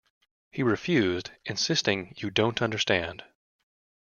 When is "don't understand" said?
2.31-3.23